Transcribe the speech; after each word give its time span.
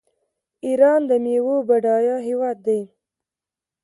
ایران 0.65 1.01
د 1.09 1.11
میوو 1.23 1.55
بډایه 1.67 2.15
هیواد 2.27 2.57
دی. 2.67 2.81